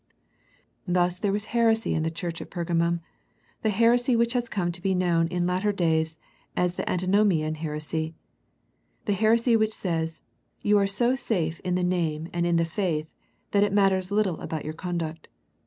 Thus 0.87 1.19
there 1.19 1.31
was 1.31 1.45
heresy 1.53 1.93
in 1.93 2.01
that 2.01 2.15
church 2.15 2.41
at 2.41 2.49
Pergamum, 2.49 3.01
the 3.61 3.69
heresy 3.69 4.15
which 4.15 4.33
has 4.33 4.49
come 4.49 4.71
to 4.71 4.81
be 4.81 4.95
known 4.95 5.27
in 5.27 5.45
later 5.45 5.71
days 5.71 6.17
as 6.57 6.73
the 6.73 6.81
Antinpmian 6.89 7.57
heresy, 7.57 8.15
the 9.05 9.13
heresy 9.13 9.55
which 9.55 9.71
says, 9.73 10.19
You 10.63 10.79
are 10.79 10.87
so 10.87 11.13
safe 11.13 11.59
in 11.59 11.75
the 11.75 11.83
name 11.83 12.29
and 12.33 12.47
in 12.47 12.55
the 12.55 12.65
faith, 12.65 13.11
that 13.51 13.61
it 13.61 13.71
matters 13.73 14.09
little 14.09 14.41
about 14.41 14.65
your 14.65 14.73
conduct. 14.73 15.27